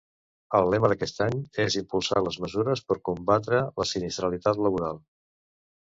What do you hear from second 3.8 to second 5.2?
la sinistralitat laboral.